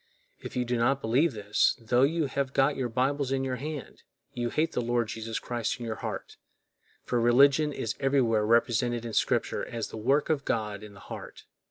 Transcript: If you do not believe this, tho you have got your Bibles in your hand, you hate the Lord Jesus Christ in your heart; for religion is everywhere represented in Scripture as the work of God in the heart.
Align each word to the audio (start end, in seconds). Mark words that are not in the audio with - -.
If 0.39 0.55
you 0.55 0.65
do 0.65 0.77
not 0.77 0.99
believe 0.99 1.33
this, 1.33 1.77
tho 1.79 2.01
you 2.01 2.25
have 2.25 2.53
got 2.53 2.75
your 2.75 2.89
Bibles 2.89 3.31
in 3.31 3.43
your 3.43 3.57
hand, 3.57 4.01
you 4.33 4.49
hate 4.49 4.71
the 4.71 4.81
Lord 4.81 5.09
Jesus 5.09 5.37
Christ 5.37 5.79
in 5.79 5.85
your 5.85 5.97
heart; 5.97 6.37
for 7.03 7.21
religion 7.21 7.71
is 7.71 7.93
everywhere 7.99 8.43
represented 8.43 9.05
in 9.05 9.13
Scripture 9.13 9.63
as 9.63 9.89
the 9.89 9.97
work 9.97 10.31
of 10.31 10.43
God 10.43 10.81
in 10.81 10.95
the 10.95 11.01
heart. 11.01 11.43